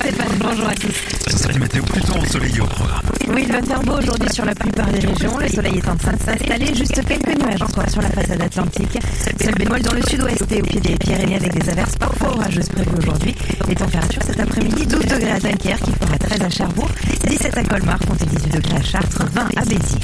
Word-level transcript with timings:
Stéphane, 0.00 0.38
bonjour 0.40 0.66
à 0.66 0.74
tous. 0.74 0.94
Ce 1.28 1.36
sera 1.36 1.52
une 1.52 1.58
météo 1.58 1.82
plutôt 1.82 2.14
ensoleillée 2.14 2.60
au 2.62 2.66
programme. 2.66 3.02
Oui, 3.28 3.44
il 3.46 3.52
va 3.52 3.60
faire 3.60 3.82
beau 3.82 3.98
aujourd'hui 3.98 4.30
sur 4.32 4.46
la 4.46 4.54
plupart 4.54 4.86
des 4.86 5.00
régions. 5.00 5.36
Le 5.36 5.46
soleil 5.46 5.76
est 5.76 5.88
en 5.88 5.96
train 5.96 6.12
de 6.12 6.22
s'installer. 6.22 6.74
Juste 6.74 7.04
quelques 7.06 7.38
nuages 7.38 7.60
encore 7.60 7.88
sur 7.90 8.00
la 8.00 8.08
façade 8.08 8.40
atlantique. 8.40 8.98
Seul 9.38 9.54
bémol 9.56 9.82
dans 9.82 9.92
le 9.92 10.02
sud-ouest 10.02 10.50
et 10.50 10.62
au 10.62 10.64
pied 10.64 10.80
des 10.80 10.96
Pyrénées 10.96 11.36
avec 11.36 11.52
des 11.52 11.68
averses 11.68 11.96
parfois 11.96 12.30
orageuses 12.30 12.70
prévues 12.70 12.96
aujourd'hui. 12.96 13.34
Les 13.68 13.74
températures 13.74 14.22
cet 14.22 14.40
après-midi 14.40 14.86
12 14.86 15.00
degrés 15.00 15.32
à 15.32 15.38
Dunkerque, 15.38 15.82
qui 15.82 15.92
fera 15.92 16.16
13 16.18 16.40
à 16.40 16.48
Cherbourg, 16.48 16.88
17 17.28 17.58
à 17.58 17.64
Colmar, 17.64 17.98
comptez 17.98 18.24
18 18.24 18.54
degrés 18.54 18.76
à 18.76 18.82
Chartres, 18.82 19.24
20 19.34 19.48
à 19.54 19.64
Béziers. 19.66 20.00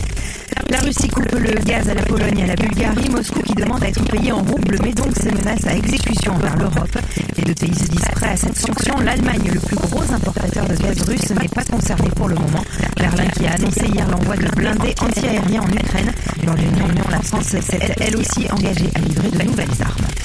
La 0.68 0.80
Russie 0.80 1.08
coupe 1.08 1.32
le 1.32 1.52
gaz 1.64 1.88
à 1.88 1.94
la 1.94 2.02
Pologne 2.02 2.42
à 2.42 2.46
la 2.46 2.56
Bulgarie. 2.56 3.08
Moscou 3.10 3.40
qui 3.42 3.54
demande 3.54 3.82
à 3.84 3.88
être 3.88 4.04
payé 4.04 4.32
en 4.32 4.42
rouble 4.42 4.78
met 4.82 4.92
donc 4.92 5.14
ses 5.16 5.30
menaces 5.30 5.66
à 5.66 5.74
exécution 5.74 6.36
vers 6.38 6.56
l'Europe. 6.56 6.98
Les 7.36 7.44
deux 7.44 7.54
pays 7.54 7.74
se 7.74 7.86
disent 7.86 8.08
prêts 8.12 8.30
à 8.30 8.36
cette 8.36 8.56
sanction. 8.56 8.98
L'Allemagne, 9.00 9.50
le 9.52 9.60
plus 9.60 9.76
gros 9.76 10.02
importateur 10.12 10.66
de 10.66 10.74
gaz 10.74 11.02
russe, 11.02 11.30
n'est 11.30 11.48
pas 11.48 11.64
concerné 11.64 12.08
pour 12.16 12.28
le 12.28 12.34
moment. 12.34 12.64
Berlin 12.96 13.26
qui 13.28 13.46
a 13.46 13.52
annoncé 13.52 13.86
hier 13.86 14.08
l'envoi 14.10 14.36
de 14.36 14.48
blindés 14.56 14.94
antiaériens 15.00 15.62
en 15.62 15.68
Ukraine. 15.68 16.12
Dans 16.44 16.54
l'Union, 16.54 16.88
la 17.10 17.20
France 17.20 17.46
s'est 17.46 17.94
elle 18.00 18.16
aussi 18.16 18.50
engagée 18.50 18.90
à 18.94 18.98
livrer 19.00 19.30
de 19.30 19.42
nouvelles 19.44 19.82
armes. 19.82 20.15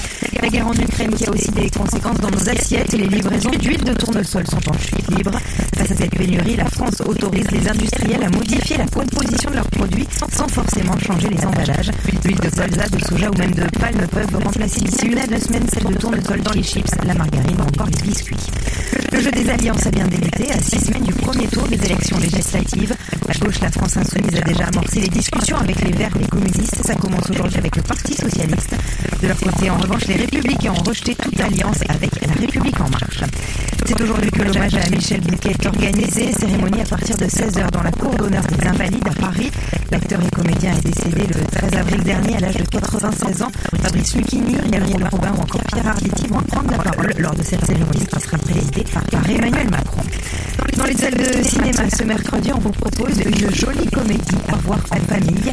La 0.42 0.48
guerre 0.48 0.66
en 0.66 0.72
Ukraine 0.72 1.14
qui 1.14 1.24
a 1.24 1.30
aussi 1.30 1.52
des 1.52 1.70
conséquences 1.70 2.18
dans 2.18 2.30
nos 2.30 2.48
assiettes 2.48 2.92
et 2.92 2.96
les 2.96 3.06
livraisons 3.06 3.50
d'huile 3.50 3.84
de 3.84 3.92
tournesol 3.92 4.44
sont 4.44 4.70
en 4.70 4.76
chute 4.76 5.16
libre. 5.16 5.30
Face 5.76 5.92
à 5.92 5.94
cette 5.94 6.10
pénurie, 6.10 6.56
la 6.56 6.64
France 6.64 7.00
autorise 7.06 7.48
les 7.52 7.68
industriels 7.68 8.24
à 8.24 8.28
modifier 8.28 8.76
la 8.76 8.86
composition 8.86 9.50
de 9.50 9.54
leurs 9.54 9.70
produits 9.70 10.08
sans 10.32 10.48
forcément 10.48 10.98
changer 10.98 11.28
les 11.28 11.46
emballages. 11.46 11.92
L'huile 12.24 12.40
de 12.40 12.50
colza, 12.50 12.88
de 12.88 13.04
soja 13.04 13.30
ou 13.30 13.38
même 13.38 13.54
de 13.54 13.62
palme 13.78 14.04
peuvent 14.10 14.42
remplacer 14.42 14.80
d'ici 14.80 15.06
une 15.06 15.18
à 15.18 15.26
deux 15.28 15.38
semaines 15.38 15.68
celle 15.72 15.84
de 15.84 15.94
tournesol 15.94 16.40
dans 16.40 16.52
les 16.52 16.64
chips, 16.64 16.90
la 17.06 17.14
margarine 17.14 17.60
ou 17.60 17.62
encore 17.62 17.86
les 17.86 18.02
biscuits. 18.02 18.50
Le 19.12 19.20
jeu 19.20 19.30
des 19.30 19.48
alliances 19.48 19.86
a 19.86 19.90
bien 19.92 20.08
débuté 20.08 20.50
à 20.50 20.58
six 20.60 20.84
semaines 20.84 21.04
du 21.04 21.11
premier 21.32 21.48
tour 21.48 21.66
des 21.66 21.82
élections 21.82 22.18
législatives. 22.18 22.94
À 23.26 23.32
gauche, 23.38 23.60
la 23.60 23.70
France 23.70 23.96
insoumise 23.96 24.36
a 24.36 24.42
déjà 24.42 24.64
amorcé 24.66 25.00
les 25.00 25.08
discussions 25.08 25.56
avec 25.56 25.80
les 25.80 25.92
Verts 25.92 26.14
et 26.16 26.18
les 26.18 26.26
communistes. 26.26 26.84
Ça 26.84 26.94
commence 26.94 27.30
aujourd'hui 27.30 27.58
avec 27.58 27.74
le 27.76 27.82
Parti 27.82 28.14
socialiste. 28.14 28.74
De 29.22 29.28
leur 29.28 29.38
côté, 29.38 29.70
en 29.70 29.78
revanche, 29.78 30.06
les 30.08 30.16
républicains 30.16 30.72
ont 30.72 30.82
rejeté 30.82 31.14
toute 31.14 31.40
alliance 31.40 31.78
avec 31.88 32.10
la 32.26 32.34
République 32.34 32.78
en 32.80 32.90
marche. 32.90 33.22
C'est 33.94 34.04
aujourd'hui 34.04 34.30
que 34.30 34.42
l'hommage 34.42 34.74
à 34.74 34.88
Michel 34.88 35.20
Bouquet 35.20 35.50
est 35.50 35.66
organisé. 35.66 36.32
Cérémonie 36.32 36.80
à 36.80 36.84
partir 36.84 37.14
de 37.18 37.26
16h 37.26 37.70
dans 37.72 37.82
la 37.82 37.90
cour 37.90 38.14
d'honneur 38.14 38.42
des 38.44 38.66
Invalides 38.66 39.06
à 39.06 39.20
Paris. 39.20 39.50
L'acteur 39.90 40.18
et 40.22 40.30
comédien 40.30 40.72
est 40.72 40.86
décédé 40.86 41.26
le 41.26 41.44
13 41.44 41.74
avril 41.74 42.02
dernier 42.02 42.36
à 42.36 42.40
l'âge 42.40 42.56
de 42.56 42.64
96 42.64 43.42
ans. 43.42 43.52
Fabrice 43.82 44.16
Lucchini, 44.16 44.56
Gabriel 44.70 45.06
Robin 45.10 45.32
ou 45.36 45.42
encore 45.42 45.60
Pierre 45.64 45.88
Arditi 45.88 46.26
vont 46.28 46.40
prendre 46.40 46.70
la 46.70 46.78
parole 46.78 47.12
lors 47.18 47.34
de 47.34 47.42
cette 47.42 47.66
cérémonie 47.66 48.06
qui 48.06 48.20
sera 48.20 48.38
présidée 48.38 48.84
par 48.94 49.02
Emmanuel 49.28 49.68
Macron. 49.68 50.02
Dans 50.78 50.84
les 50.84 50.96
salles 50.96 51.14
de 51.14 51.42
cinéma 51.42 51.82
ce 51.94 52.02
mercredi, 52.04 52.50
on 52.50 52.60
vous 52.60 52.70
propose 52.70 53.20
une 53.20 53.54
jolie 53.54 53.86
comédie 53.88 54.38
à 54.48 54.56
voir 54.56 54.78
en 54.90 54.96
famille. 55.12 55.51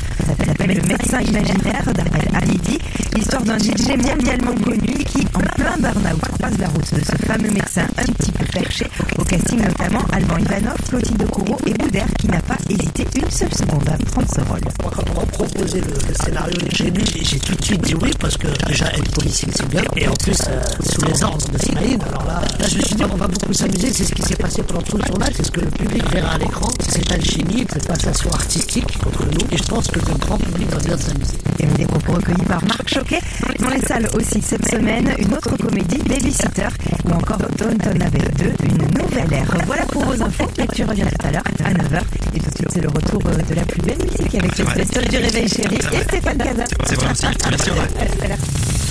S'appelle 0.70 0.84
Le 0.84 0.88
médecin 0.88 1.20
imaginaire 1.22 1.94
d'Armel 1.96 2.30
Hamidi, 2.36 2.78
l'histoire 3.16 3.42
d'un 3.44 3.58
DJ 3.58 3.98
mondialement 3.98 4.54
connu 4.64 4.94
qui, 5.04 5.26
en 5.34 5.40
plein 5.40 5.78
burn-out, 5.80 6.22
croise 6.38 6.58
la 6.60 6.68
route 6.68 6.94
de 6.94 7.00
ce 7.04 7.26
fameux 7.26 7.50
médecin 7.50 7.88
un 7.98 8.04
petit 8.14 8.32
peu 8.32 8.46
perché. 8.46 8.86
Au 9.18 9.24
casting 9.24 9.62
notamment 9.62 10.04
Alban 10.14 10.38
Ivanov, 10.38 10.76
Clotilde 10.88 11.26
Courreau 11.32 11.58
et 11.66 11.74
Boudère 11.74 12.06
qui 12.20 12.28
n'a 12.28 12.42
pas 12.42 12.58
hésité 12.70 13.08
une 13.16 13.30
seule 13.32 13.54
seconde 13.54 13.90
à 13.90 13.98
prendre 14.12 14.28
ce 14.30 14.42
rôle. 14.42 14.60
Moi, 14.84 14.92
quand 14.96 15.04
on 15.16 15.64
le, 15.64 16.14
scénario 16.24 16.58
chez 16.72 16.92
lui, 16.92 17.04
j'ai- 17.06 17.24
j'ai 17.24 17.40
tout 17.40 17.56
de 17.56 17.66
suite 17.66 17.82
dit 17.82 17.96
oui 17.96 18.12
parce 18.20 18.38
que 18.38 18.48
déjà 18.68 18.88
être 18.94 19.12
policier 19.12 19.50
c'est 19.56 19.68
bien 19.70 19.82
et 19.96 20.08
en 20.08 20.14
plus 20.14 20.38
euh, 20.50 20.62
sous 20.88 21.02
les 21.06 21.24
ordres 21.24 21.48
de 21.52 21.58
Smaïn. 21.58 21.98
Alors 22.08 22.24
je 22.70 22.78
me 22.78 22.82
suis 22.84 22.96
dit 22.96 23.04
on 23.04 23.16
va 23.16 23.28
beaucoup 23.28 23.54
s'amuser. 23.54 23.92
C'est 23.92 24.04
ce 24.04 24.14
qui 24.14 24.22
s'est 24.22 24.36
passé 24.36 24.62
pendant 24.64 24.82
tout 24.82 24.98
le 24.98 25.04
tournage, 25.04 25.34
c'est 25.36 25.46
ce 25.46 25.52
que 25.52 25.62
le 25.62 25.72
public 25.72 26.04
verra 26.12 26.34
à 26.34 26.38
l'écran, 26.38 26.68
c'est 26.82 26.92
cette 27.00 27.12
alchimie, 27.12 27.66
cette 27.72 27.88
passation 27.88 28.30
artistique 28.32 28.98
entre 29.06 29.26
nous. 29.26 29.48
Et 29.52 29.58
je 29.58 29.64
pense 29.64 29.88
que 29.88 30.00
le 30.00 30.18
grand 30.18 30.38
public 30.38 30.70
va 30.70 30.78
bien 30.80 30.98
s'amuser. 30.98 31.38
Et 31.60 31.66
des 31.66 31.86
propos 31.86 32.14
recueillis 32.14 32.46
par 32.46 32.64
Marc 32.66 32.88
Choquet. 32.88 33.20
Dans 33.60 33.70
les 33.70 33.82
salles 33.82 34.08
aussi 34.14 34.42
cette 34.42 34.68
semaine, 34.70 35.14
une 35.18 35.34
autre 35.34 35.56
comédie, 35.58 35.98
Babysitter, 36.08 36.68
ou 37.06 37.12
encore 37.12 37.40
Downton 37.58 38.02
Abbey 38.02 38.20
2, 38.38 38.54
une 38.66 39.02
nouvelle 39.02 39.34
ère. 39.34 39.58
Voilà 39.66 39.86
pour 39.86 40.04
vos 40.04 40.22
infos. 40.22 40.50
Lecture 40.58 40.88
revient 40.88 41.04
tout 41.04 41.28
à 41.28 41.32
l'heure 41.32 41.44
à 41.64 41.72
9h. 41.74 42.02
Et 42.36 42.40
tout 42.40 42.50
de 42.50 42.56
suite, 42.56 42.70
c'est 42.74 42.82
le 42.82 42.90
retour 42.90 43.22
euh, 43.28 43.36
de 43.50 43.56
la 43.56 43.64
plus 43.64 43.82
belle 43.82 43.98
musique 44.04 44.36
avec 44.36 44.52
C'est 44.56 44.64
vrai. 44.64 44.86
les 45.02 45.08
du 45.10 45.18
réveil 45.18 45.50
chéri 45.50 45.76
et 45.76 46.04
Stéphane 46.04 46.38
Casa. 46.38 46.64
C'est 46.86 46.96
vrai 46.96 47.12
aussi. 47.12 47.26
Merci 47.50 48.89